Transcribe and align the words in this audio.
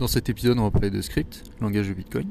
Dans 0.00 0.08
cet 0.08 0.30
épisode, 0.30 0.58
on 0.58 0.62
va 0.62 0.70
parler 0.70 0.88
de 0.88 1.02
script, 1.02 1.44
langage 1.60 1.90
de 1.90 1.92
Bitcoin, 1.92 2.26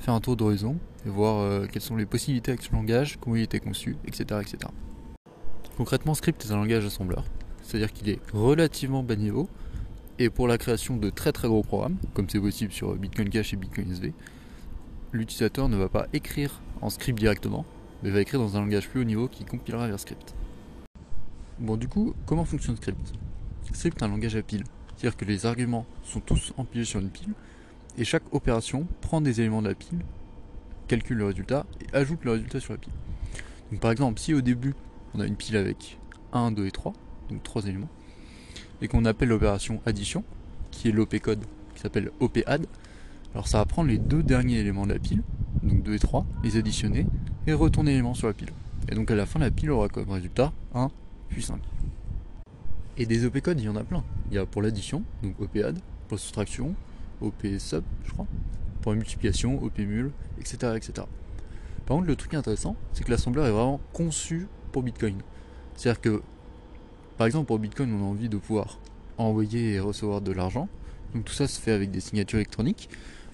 faire 0.00 0.12
un 0.12 0.20
tour 0.20 0.34
d'horizon 0.34 0.78
et 1.06 1.08
voir 1.08 1.38
euh, 1.38 1.66
quelles 1.70 1.80
sont 1.80 1.94
les 1.94 2.04
possibilités 2.04 2.50
avec 2.50 2.62
ce 2.62 2.72
langage, 2.72 3.16
comment 3.20 3.36
il 3.36 3.42
était 3.42 3.60
conçu, 3.60 3.96
etc. 4.08 4.40
etc. 4.40 4.58
Concrètement, 5.76 6.14
script 6.14 6.44
est 6.44 6.50
un 6.50 6.56
langage 6.56 6.84
assembleur, 6.84 7.24
c'est-à-dire 7.62 7.92
qu'il 7.92 8.08
est 8.08 8.18
relativement 8.32 9.04
bas 9.04 9.14
niveau, 9.14 9.48
et 10.18 10.30
pour 10.30 10.48
la 10.48 10.58
création 10.58 10.96
de 10.96 11.10
très 11.10 11.30
très 11.30 11.46
gros 11.46 11.62
programmes, 11.62 11.96
comme 12.12 12.28
c'est 12.28 12.40
possible 12.40 12.72
sur 12.72 12.92
Bitcoin 12.96 13.28
Cash 13.28 13.54
et 13.54 13.56
Bitcoin 13.56 13.92
SV, 13.92 14.14
l'utilisateur 15.12 15.68
ne 15.68 15.76
va 15.76 15.88
pas 15.88 16.08
écrire 16.12 16.60
en 16.80 16.90
script 16.90 17.20
directement, 17.20 17.64
mais 18.02 18.10
va 18.10 18.20
écrire 18.20 18.40
dans 18.40 18.56
un 18.56 18.62
langage 18.62 18.88
plus 18.88 19.00
haut 19.00 19.04
niveau 19.04 19.28
qui 19.28 19.44
compilera 19.44 19.86
vers 19.86 20.00
script. 20.00 20.34
Bon, 21.60 21.76
du 21.76 21.86
coup, 21.86 22.14
comment 22.26 22.44
fonctionne 22.44 22.76
script? 22.76 23.12
Script 23.72 24.02
est 24.02 24.04
un 24.04 24.08
langage 24.08 24.34
à 24.34 24.42
pile, 24.42 24.64
c'est-à-dire 25.02 25.16
que 25.16 25.24
les 25.24 25.46
arguments 25.46 25.84
sont 26.04 26.20
tous 26.20 26.52
empilés 26.56 26.84
sur 26.84 27.00
une 27.00 27.10
pile, 27.10 27.32
et 27.98 28.04
chaque 28.04 28.22
opération 28.32 28.86
prend 29.00 29.20
des 29.20 29.40
éléments 29.40 29.60
de 29.60 29.68
la 29.68 29.74
pile, 29.74 29.98
calcule 30.86 31.16
le 31.16 31.26
résultat 31.26 31.66
et 31.80 31.96
ajoute 31.96 32.24
le 32.24 32.30
résultat 32.30 32.60
sur 32.60 32.72
la 32.72 32.78
pile. 32.78 32.92
Par 33.80 33.90
exemple, 33.90 34.20
si 34.20 34.32
au 34.32 34.40
début 34.40 34.74
on 35.14 35.18
a 35.18 35.26
une 35.26 35.34
pile 35.34 35.56
avec 35.56 35.98
1, 36.32 36.52
2 36.52 36.66
et 36.66 36.70
3, 36.70 36.92
donc 37.30 37.42
3 37.42 37.66
éléments, 37.66 37.88
et 38.80 38.86
qu'on 38.86 39.04
appelle 39.04 39.30
l'opération 39.30 39.80
addition, 39.86 40.22
qui 40.70 40.88
est 40.88 40.92
l'OP 40.92 41.18
code 41.18 41.44
qui 41.74 41.80
s'appelle 41.80 42.12
OP 42.20 42.38
add, 42.46 42.64
alors 43.34 43.48
ça 43.48 43.58
va 43.58 43.64
prendre 43.64 43.88
les 43.88 43.98
deux 43.98 44.22
derniers 44.22 44.58
éléments 44.58 44.86
de 44.86 44.92
la 44.92 45.00
pile, 45.00 45.24
donc 45.64 45.82
2 45.82 45.94
et 45.94 45.98
3, 45.98 46.24
les 46.44 46.56
additionner 46.58 47.08
et 47.48 47.52
retourner 47.54 47.90
l'élément 47.90 48.14
sur 48.14 48.28
la 48.28 48.34
pile. 48.34 48.50
Et 48.88 48.94
donc 48.94 49.10
à 49.10 49.16
la 49.16 49.26
fin, 49.26 49.40
la 49.40 49.50
pile 49.50 49.72
aura 49.72 49.88
comme 49.88 50.10
résultat 50.10 50.52
1 50.74 50.92
puis 51.28 51.42
5. 51.42 51.60
Et 52.98 53.06
des 53.06 53.24
OP 53.24 53.40
codes, 53.40 53.60
il 53.60 53.64
y 53.64 53.68
en 53.68 53.76
a 53.76 53.84
plein. 53.84 54.04
Il 54.30 54.34
y 54.34 54.38
a 54.38 54.46
pour 54.46 54.62
l'addition, 54.62 55.02
donc 55.22 55.40
OP 55.40 55.56
add, 55.56 55.78
pour 56.08 56.16
la 56.16 56.18
soustraction, 56.18 56.74
OP 57.20 57.46
sub, 57.58 57.84
je 58.04 58.12
crois, 58.12 58.26
pour 58.82 58.92
la 58.92 58.96
multiplication, 58.96 59.62
OP 59.62 59.78
mul, 59.78 60.10
etc., 60.38 60.74
etc. 60.76 61.06
Par 61.86 61.96
contre, 61.96 62.06
le 62.06 62.16
truc 62.16 62.34
intéressant, 62.34 62.76
c'est 62.92 63.04
que 63.04 63.10
l'assembleur 63.10 63.46
est 63.46 63.50
vraiment 63.50 63.80
conçu 63.92 64.46
pour 64.72 64.82
Bitcoin. 64.82 65.20
C'est-à-dire 65.74 66.00
que, 66.00 66.22
par 67.16 67.26
exemple, 67.26 67.46
pour 67.46 67.58
Bitcoin, 67.58 67.92
on 67.92 68.04
a 68.04 68.08
envie 68.08 68.28
de 68.28 68.36
pouvoir 68.36 68.78
envoyer 69.18 69.74
et 69.74 69.80
recevoir 69.80 70.20
de 70.20 70.32
l'argent. 70.32 70.68
Donc 71.14 71.24
tout 71.24 71.32
ça 71.32 71.46
se 71.46 71.60
fait 71.60 71.72
avec 71.72 71.90
des 71.90 72.00
signatures 72.00 72.38
électroniques. 72.38 72.88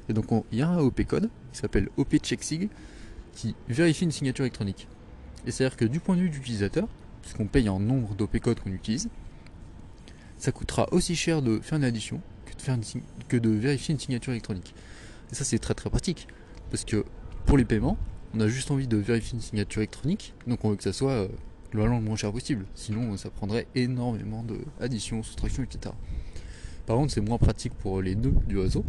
Et 0.08 0.12
donc 0.12 0.26
il 0.52 0.58
y 0.58 0.62
a 0.62 0.68
un 0.68 0.78
OP 0.78 1.04
code 1.04 1.30
qui 1.52 1.58
s'appelle 1.58 1.88
OP 1.96 2.16
checksig 2.16 2.68
qui 3.32 3.54
vérifie 3.68 4.04
une 4.04 4.10
signature 4.10 4.44
électronique. 4.44 4.88
Et 5.46 5.50
c'est-à-dire 5.50 5.76
que 5.76 5.84
du 5.84 6.00
point 6.00 6.16
de 6.16 6.22
vue 6.22 6.30
du 6.30 6.38
utilisateur, 6.38 6.88
puisqu'on 7.22 7.46
paye 7.46 7.68
en 7.68 7.78
nombre 7.78 8.14
d'OP 8.14 8.38
codes 8.40 8.60
qu'on 8.60 8.72
utilise, 8.72 9.08
ça 10.38 10.52
coûtera 10.52 10.86
aussi 10.92 11.16
cher 11.16 11.42
de 11.42 11.60
faire 11.60 11.78
une 11.78 11.84
addition 11.84 12.20
que 13.28 13.36
de, 13.36 13.50
vérifier 13.50 13.92
une 13.92 14.00
signature 14.00 14.32
électronique. 14.32 14.74
Et 15.30 15.34
ça 15.34 15.44
c'est 15.44 15.58
très 15.58 15.74
très 15.74 15.90
pratique, 15.90 16.28
parce 16.70 16.84
que 16.84 17.04
pour 17.46 17.56
les 17.56 17.64
paiements, 17.64 17.96
on 18.34 18.40
a 18.40 18.48
juste 18.48 18.70
envie 18.70 18.86
de 18.86 18.96
vérifier 18.96 19.34
une 19.34 19.40
signature 19.40 19.80
électronique, 19.80 20.34
donc 20.46 20.64
on 20.64 20.70
veut 20.70 20.76
que 20.76 20.82
ça 20.82 20.92
soit 20.92 21.12
euh, 21.12 21.28
le 21.72 21.88
moins 22.00 22.16
cher 22.16 22.32
possible. 22.32 22.66
Sinon 22.74 23.16
ça 23.16 23.30
prendrait 23.30 23.66
énormément 23.74 24.42
de 24.42 24.58
addition, 24.80 25.22
soustraction, 25.22 25.62
etc. 25.62 25.94
Par 26.86 26.96
contre 26.96 27.12
c'est 27.12 27.20
moins 27.20 27.38
pratique 27.38 27.74
pour 27.74 28.02
les 28.02 28.14
nœuds 28.14 28.34
du 28.46 28.58
réseau, 28.58 28.84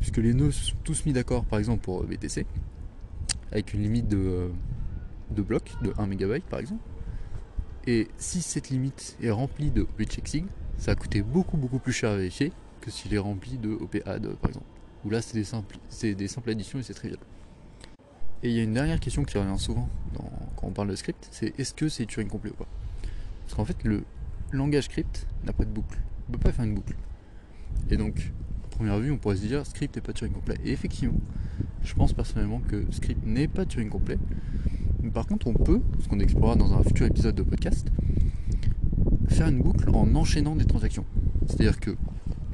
puisque 0.00 0.18
les 0.18 0.34
nœuds 0.34 0.50
sont 0.50 0.76
tous 0.84 1.04
mis 1.04 1.12
d'accord 1.12 1.44
par 1.44 1.58
exemple 1.58 1.82
pour 1.82 2.04
BTC, 2.04 2.46
avec 3.50 3.74
une 3.74 3.82
limite 3.82 4.08
de, 4.08 4.18
euh, 4.18 4.48
de 5.30 5.42
blocs 5.42 5.72
de 5.82 5.92
1 5.98 6.06
MB 6.06 6.40
par 6.48 6.60
exemple. 6.60 6.82
Et 7.86 8.08
si 8.16 8.42
cette 8.42 8.70
limite 8.70 9.16
est 9.22 9.30
remplie 9.30 9.70
de 9.70 9.82
OP-checksig, 9.82 10.44
ça 10.78 10.92
va 10.92 10.94
coûter 10.94 11.22
beaucoup 11.22 11.56
beaucoup 11.56 11.78
plus 11.78 11.92
cher 11.92 12.10
à 12.10 12.16
vérifier 12.16 12.52
que 12.80 12.90
s'il 12.90 13.12
est 13.14 13.18
rempli 13.18 13.58
de 13.58 13.70
OP-add 13.70 14.34
par 14.36 14.50
exemple. 14.50 14.66
Où 15.04 15.10
là 15.10 15.20
c'est 15.20 15.34
des, 15.34 15.44
simples, 15.44 15.78
des 16.00 16.28
simples 16.28 16.50
additions 16.50 16.78
et 16.78 16.82
c'est 16.82 16.94
trivial. 16.94 17.18
Et 18.44 18.50
il 18.50 18.56
y 18.56 18.60
a 18.60 18.62
une 18.62 18.74
dernière 18.74 19.00
question 19.00 19.24
qui 19.24 19.36
revient 19.38 19.58
souvent 19.58 19.88
quand 20.56 20.68
on 20.68 20.70
parle 20.70 20.88
de 20.88 20.96
script, 20.96 21.28
c'est 21.30 21.58
est-ce 21.58 21.74
que 21.74 21.88
c'est 21.88 22.06
Turing 22.06 22.28
complet 22.28 22.50
ou 22.50 22.54
pas? 22.54 22.68
Parce 23.42 23.54
qu'en 23.54 23.64
fait 23.64 23.82
le 23.84 24.04
langage 24.52 24.84
script 24.84 25.26
n'a 25.44 25.52
pas 25.52 25.64
de 25.64 25.70
boucle. 25.70 25.98
On 26.28 26.32
ne 26.32 26.36
peut 26.36 26.44
pas 26.44 26.52
faire 26.52 26.64
une 26.64 26.74
boucle. 26.74 26.94
Et 27.90 27.96
donc, 27.96 28.32
à 28.64 28.68
première 28.68 28.98
vue, 28.98 29.10
on 29.10 29.18
pourrait 29.18 29.36
se 29.36 29.46
dire 29.46 29.66
script 29.66 29.96
n'est 29.96 30.02
pas 30.02 30.12
Turing 30.12 30.32
complet. 30.32 30.56
Et 30.64 30.70
effectivement, 30.70 31.18
je 31.82 31.94
pense 31.94 32.12
personnellement 32.12 32.60
que 32.60 32.84
script 32.92 33.24
n'est 33.26 33.48
pas 33.48 33.64
Turing 33.66 33.88
complet. 33.88 34.18
Par 35.10 35.26
contre, 35.26 35.48
on 35.48 35.54
peut, 35.54 35.80
ce 36.00 36.08
qu'on 36.08 36.20
explorera 36.20 36.54
dans 36.56 36.72
un 36.72 36.82
futur 36.82 37.06
épisode 37.06 37.34
de 37.34 37.42
podcast, 37.42 37.88
faire 39.28 39.48
une 39.48 39.60
boucle 39.60 39.90
en 39.90 40.14
enchaînant 40.14 40.54
des 40.54 40.64
transactions. 40.64 41.04
C'est-à-dire 41.46 41.80
que 41.80 41.96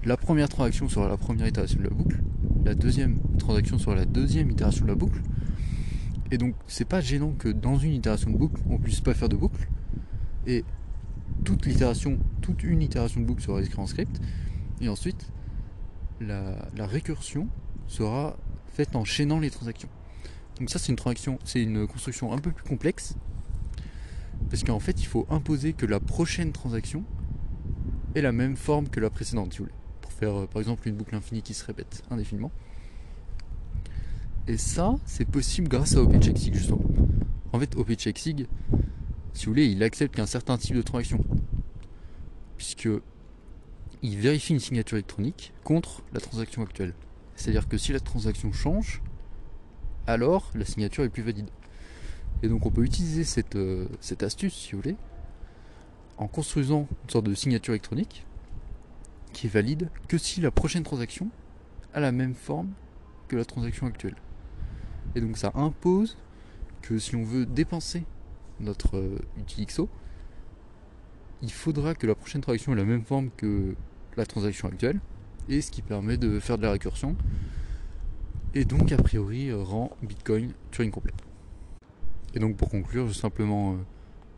la 0.05 0.17
première 0.17 0.49
transaction 0.49 0.89
sera 0.89 1.09
la 1.09 1.17
première 1.17 1.47
itération 1.47 1.79
de 1.79 1.85
la 1.85 1.91
boucle, 1.91 2.21
la 2.65 2.75
deuxième 2.75 3.19
transaction 3.39 3.79
sera 3.79 3.95
la 3.95 4.05
deuxième 4.05 4.51
itération 4.51 4.85
de 4.85 4.91
la 4.91 4.95
boucle. 4.95 5.21
Et 6.31 6.39
donc, 6.39 6.55
c'est 6.67 6.85
pas 6.87 7.01
gênant 7.01 7.33
que 7.33 7.49
dans 7.49 7.79
une 7.79 7.93
itération 7.93 8.31
de 8.31 8.37
boucle, 8.37 8.61
on 8.69 8.79
puisse 8.79 9.01
pas 9.01 9.15
faire 9.15 9.29
de 9.29 9.37
boucle. 9.37 9.69
Et 10.47 10.65
toute 11.45 11.67
l'itération, 11.67 12.19
toute 12.41 12.63
une 12.63 12.83
itération 12.83 13.21
de 13.21 13.27
boucle 13.27 13.43
sera 13.43 13.61
écrite 13.61 13.79
en 13.79 13.87
script. 13.87 14.21
Et 14.81 14.89
ensuite, 14.89 15.31
la, 16.21 16.69
la 16.77 16.87
récursion 16.87 17.49
sera 17.87 18.37
faite 18.73 18.97
en 18.97 19.05
chaînant 19.05 19.41
les 19.41 19.51
transactions. 19.51 19.89
Donc 20.59 20.71
ça 20.71 20.79
c'est 20.79 20.91
une 20.91 20.97
transaction, 20.97 21.39
c'est 21.45 21.63
une 21.63 21.87
construction 21.87 22.33
un 22.33 22.39
peu 22.39 22.51
plus 22.51 22.65
complexe. 22.65 23.15
Parce 24.51 24.65
qu'en 24.65 24.81
fait 24.81 25.01
il 25.01 25.07
faut 25.07 25.27
imposer 25.31 25.73
que 25.73 25.87
la 25.87 26.01
prochaine 26.01 26.53
transaction 26.53 27.05
ait 28.15 28.23
la 28.23 28.33
même 28.33 28.57
forme 28.57 28.89
que 28.89 29.01
la 29.01 29.11
précédente, 29.11 29.53
si 29.53 29.59
vous 29.59 29.65
voulez. 29.65 29.77
Pour 30.01 30.13
faire 30.13 30.41
euh, 30.41 30.47
par 30.47 30.61
exemple 30.61 30.89
une 30.89 30.95
boucle 30.95 31.15
infinie 31.15 31.43
qui 31.43 31.55
se 31.55 31.65
répète 31.65 32.03
indéfiniment. 32.11 32.51
Et 34.47 34.57
ça, 34.57 34.95
c'est 35.05 35.27
possible 35.27 35.69
grâce 35.69 35.95
à 35.95 36.03
OPCheckSig 36.03 36.55
justement. 36.55 36.81
En 37.53 37.61
fait, 37.61 37.77
OPCheckSig, 37.77 38.47
si 39.35 39.47
vous 39.47 39.53
voulez, 39.53 39.67
il 39.67 39.83
accepte 39.83 40.17
qu'un 40.17 40.27
certain 40.27 40.57
type 40.57 40.75
de 40.75 40.83
transaction. 40.83 41.23
Puisque 42.57 42.89
il 44.03 44.17
vérifie 44.17 44.53
une 44.53 44.61
signature 44.61 44.97
électronique 44.97 45.53
contre 45.65 46.03
la 46.13 46.21
transaction 46.21 46.63
actuelle. 46.63 46.95
C'est-à-dire 47.37 47.69
que 47.69 47.77
si 47.77 47.93
la 47.93 48.01
transaction 48.01 48.53
change, 48.53 49.03
alors 50.09 50.51
la 50.55 50.65
signature 50.65 51.05
est 51.05 51.11
plus 51.11 51.23
valide. 51.23 51.49
Et 52.43 52.49
donc 52.49 52.67
on 52.67 52.71
peut 52.71 52.83
utiliser 52.83 53.25
cette, 53.25 53.57
euh, 53.57 53.87
cette 54.01 54.23
astuce, 54.23 54.55
si 54.55 54.73
vous 54.73 54.79
voulez, 54.79 54.97
en 56.17 56.27
construisant 56.27 56.89
une 57.05 57.11
sorte 57.11 57.27
de 57.27 57.35
signature 57.35 57.75
électronique 57.75 58.25
qui 59.33 59.47
est 59.47 59.51
valide 59.51 59.91
que 60.09 60.17
si 60.19 60.41
la 60.41 60.51
prochaine 60.51 60.83
transaction 60.83 61.29
a 61.93 62.01
la 62.01 62.11
même 62.11 62.35
forme 62.35 62.71
que 63.29 63.37
la 63.37 63.45
transaction 63.45 63.87
actuelle. 63.87 64.17
Et 65.15 65.21
donc 65.21 65.37
ça 65.37 65.53
impose 65.55 66.17
que 66.81 66.99
si 66.99 67.15
on 67.15 67.25
veut 67.25 67.45
dépenser 67.45 68.05
notre 68.61 68.97
euh, 68.97 69.19
UTXO, 69.39 69.89
il 71.43 71.53
faudra 71.53 71.95
que 71.95 72.07
la 72.07 72.15
prochaine 72.15 72.41
transaction 72.41 72.73
ait 72.73 72.77
la 72.77 72.85
même 72.85 73.05
forme 73.05 73.31
que 73.37 73.77
la 74.17 74.27
transaction 74.27 74.69
actuelle, 74.69 75.01
et 75.49 75.61
ce 75.61 75.71
qui 75.71 75.83
permet 75.83 76.17
de 76.17 76.41
faire 76.41 76.57
de 76.57 76.63
la 76.63 76.73
récursion 76.73 77.17
et 78.59 78.65
donc 78.65 78.91
a 78.91 78.97
priori 78.97 79.51
euh, 79.51 79.63
rend 79.63 79.97
Bitcoin 80.03 80.53
Turing 80.73 80.91
complet. 80.91 81.13
Et 82.35 82.41
donc 82.41 82.57
pour 82.57 82.69
conclure, 82.69 83.05
je 83.05 83.13
vais 83.13 83.19
simplement 83.19 83.75
euh, 83.75 83.77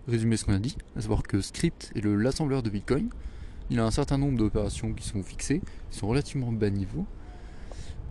résumer 0.08 0.36
ce 0.36 0.44
qu'on 0.44 0.52
a 0.52 0.58
dit, 0.58 0.76
à 0.94 1.00
savoir 1.00 1.22
que 1.22 1.40
Script 1.40 1.90
est 1.96 2.04
l'assembleur 2.04 2.62
de 2.62 2.68
Bitcoin. 2.68 3.08
Il 3.70 3.80
a 3.80 3.86
un 3.86 3.90
certain 3.90 4.18
nombre 4.18 4.36
d'opérations 4.36 4.92
qui 4.92 5.08
sont 5.08 5.22
fixées, 5.22 5.62
qui 5.90 5.98
sont 5.98 6.06
relativement 6.06 6.52
bas 6.52 6.68
niveau. 6.68 7.06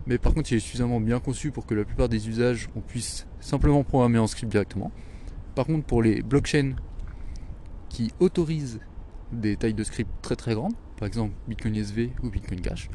Mais 0.06 0.18
par 0.18 0.34
contre, 0.34 0.50
il 0.50 0.56
est 0.56 0.60
suffisamment 0.60 1.00
bien 1.00 1.20
conçu 1.20 1.52
pour 1.52 1.64
que 1.64 1.74
la 1.74 1.84
plupart 1.84 2.08
des 2.08 2.28
usages, 2.28 2.68
on 2.74 2.80
puisse 2.80 3.28
simplement 3.38 3.84
programmer 3.84 4.18
en 4.18 4.26
script 4.26 4.50
directement. 4.50 4.90
Par 5.54 5.66
contre, 5.66 5.86
pour 5.86 6.02
les 6.02 6.22
blockchains 6.22 6.74
qui 7.88 8.10
autorisent 8.18 8.80
des 9.30 9.56
tailles 9.56 9.74
de 9.74 9.84
script 9.84 10.10
très 10.22 10.34
très 10.34 10.54
grandes, 10.54 10.74
par 10.96 11.06
exemple 11.06 11.34
Bitcoin 11.46 11.76
SV 11.76 12.10
ou 12.24 12.30
Bitcoin 12.30 12.60
Cash, 12.60 12.90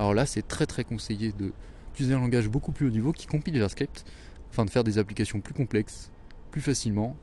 alors 0.00 0.14
là, 0.14 0.26
c'est 0.26 0.42
très 0.48 0.66
très 0.66 0.82
conseillé 0.82 1.30
de 1.30 1.52
utiliser 1.96 2.12
un 2.12 2.20
langage 2.20 2.48
beaucoup 2.50 2.72
plus 2.72 2.86
haut 2.86 2.90
niveau 2.90 3.10
qui 3.12 3.26
compile 3.26 3.54
JavaScript 3.54 4.04
afin 4.50 4.66
de 4.66 4.70
faire 4.70 4.84
des 4.84 4.98
applications 4.98 5.40
plus 5.40 5.54
complexes, 5.54 6.10
plus 6.50 6.60
facilement 6.60 7.16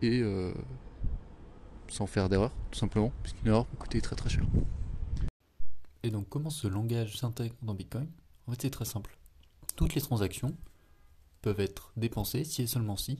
et 0.00 0.20
euh, 0.20 0.54
sans 1.88 2.06
faire 2.06 2.28
d'erreur, 2.28 2.52
tout 2.70 2.78
simplement, 2.78 3.12
puisqu'une 3.24 3.48
erreur 3.48 3.66
peut 3.66 3.76
coûter 3.76 4.00
très 4.00 4.14
très 4.14 4.30
cher. 4.30 4.44
Et 6.04 6.10
donc, 6.10 6.28
comment 6.28 6.50
ce 6.50 6.68
langage 6.68 7.18
s'intègre 7.18 7.56
dans 7.62 7.74
Bitcoin? 7.74 8.06
En 8.46 8.52
fait, 8.52 8.62
c'est 8.62 8.70
très 8.70 8.84
simple. 8.84 9.18
Toutes 9.74 9.96
les 9.96 10.00
transactions 10.00 10.56
peuvent 11.40 11.60
être 11.60 11.92
dépensées 11.96 12.44
si 12.44 12.62
et 12.62 12.66
seulement 12.68 12.96
si 12.96 13.18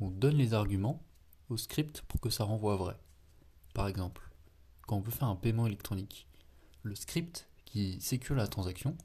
on 0.00 0.08
donne 0.08 0.36
les 0.36 0.54
arguments 0.54 1.02
au 1.50 1.58
script 1.58 2.00
pour 2.08 2.18
que 2.18 2.30
ça 2.30 2.44
renvoie 2.44 2.76
vrai. 2.76 2.96
Par 3.74 3.88
exemple, 3.88 4.30
quand 4.86 4.96
on 4.96 5.00
veut 5.00 5.10
faire 5.10 5.28
un 5.28 5.36
paiement 5.36 5.66
électronique, 5.66 6.26
le 6.82 6.94
script 6.94 7.46
qui 7.66 8.00
sécure 8.00 8.36
la 8.36 8.48
transaction 8.48 8.96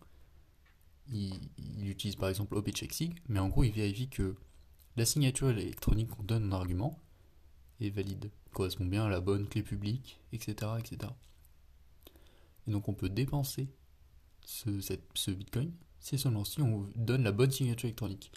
il, 1.11 1.87
utilise 1.87 2.15
par 2.15 2.29
exemple 2.29 2.55
OPCheckSig, 2.55 3.21
mais 3.27 3.39
en 3.39 3.49
gros 3.49 3.63
il 3.63 3.71
vérifie 3.71 4.09
que 4.09 4.35
la 4.95 5.05
signature 5.05 5.49
électronique 5.49 6.09
qu'on 6.09 6.23
donne 6.23 6.51
en 6.51 6.57
argument 6.57 6.99
est 7.79 7.89
valide, 7.89 8.31
correspond 8.53 8.85
bien 8.85 9.05
à 9.05 9.09
la 9.09 9.19
bonne 9.19 9.47
clé 9.47 9.61
publique, 9.61 10.19
etc. 10.31 10.71
etc. 10.79 11.11
Et 12.67 12.71
donc 12.71 12.87
on 12.87 12.93
peut 12.93 13.09
dépenser 13.09 13.67
ce, 14.45 15.31
bitcoin, 15.31 15.71
c'est 15.99 16.17
seulement 16.17 16.45
si 16.45 16.61
on 16.61 16.89
donne 16.95 17.23
la 17.23 17.31
bonne 17.31 17.51
signature 17.51 17.87
électronique. 17.87 18.31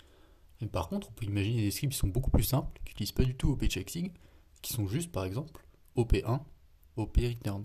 Par 0.73 0.88
contre, 0.88 1.11
on 1.11 1.12
peut 1.12 1.26
imaginer 1.26 1.62
des 1.62 1.71
scripts 1.71 1.93
qui 1.93 1.99
sont 1.99 2.09
beaucoup 2.09 2.31
plus 2.31 2.43
simples, 2.43 2.81
qui 2.85 2.91
n'utilisent 2.91 3.12
pas 3.12 3.25
du 3.25 3.37
tout 3.37 3.50
OP 3.50 3.64
qui 3.64 4.73
sont 4.73 4.88
juste 4.88 5.12
par 5.12 5.25
exemple 5.25 5.64
OP1, 5.97 6.41
OP 6.97 7.17
return. 7.17 7.64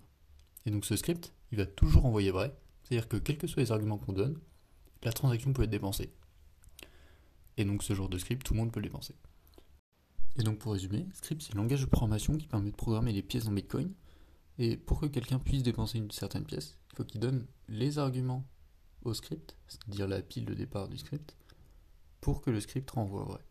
Et 0.65 0.71
donc 0.71 0.85
ce 0.85 0.95
script, 0.95 1.33
il 1.51 1.57
va 1.57 1.65
toujours 1.65 2.05
envoyer 2.05 2.29
vrai, 2.29 2.55
c'est-à-dire 2.83 3.07
que 3.07 3.17
quels 3.17 3.37
que 3.37 3.47
soient 3.47 3.63
les 3.63 3.71
arguments 3.71 3.97
qu'on 3.97 4.13
donne, 4.13 4.39
la 5.03 5.11
transaction 5.11 5.53
peut 5.53 5.63
être 5.63 5.69
dépensée. 5.69 6.11
Et 7.57 7.65
donc 7.65 7.83
ce 7.83 7.93
genre 7.93 8.09
de 8.09 8.17
script, 8.17 8.45
tout 8.45 8.53
le 8.53 8.59
monde 8.59 8.71
peut 8.71 8.79
le 8.79 8.87
dépenser. 8.87 9.15
Et 10.37 10.43
donc 10.43 10.57
pour 10.59 10.73
résumer, 10.73 11.07
script 11.13 11.43
c'est 11.43 11.53
un 11.53 11.57
langage 11.57 11.81
de 11.81 11.85
programmation 11.85 12.37
qui 12.37 12.47
permet 12.47 12.71
de 12.71 12.75
programmer 12.75 13.11
les 13.11 13.21
pièces 13.21 13.47
en 13.47 13.51
Bitcoin. 13.51 13.93
Et 14.57 14.77
pour 14.77 14.99
que 14.99 15.05
quelqu'un 15.07 15.39
puisse 15.39 15.63
dépenser 15.63 15.97
une 15.97 16.11
certaine 16.11 16.45
pièce, 16.45 16.77
il 16.91 16.97
faut 16.97 17.03
qu'il 17.03 17.19
donne 17.19 17.45
les 17.67 17.97
arguments 17.97 18.47
au 19.03 19.13
script, 19.13 19.55
c'est-à-dire 19.67 20.07
la 20.07 20.21
pile 20.21 20.45
de 20.45 20.53
départ 20.53 20.87
du 20.87 20.97
script, 20.97 21.35
pour 22.21 22.41
que 22.41 22.51
le 22.51 22.59
script 22.59 22.89
renvoie 22.91 23.23
vrai. 23.23 23.41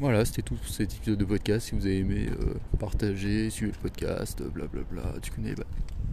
Voilà, 0.00 0.24
c'était 0.24 0.42
tout 0.42 0.56
pour 0.56 0.68
cet 0.68 0.94
épisode 0.94 1.18
de 1.18 1.24
podcast. 1.24 1.68
Si 1.68 1.74
vous 1.74 1.86
avez 1.86 1.98
aimé, 1.98 2.28
euh, 2.28 2.54
partagez, 2.78 3.50
suivez 3.50 3.72
le 3.72 3.78
podcast, 3.78 4.42
blablabla, 4.42 5.20
tu 5.22 5.30
connais. 5.30 5.54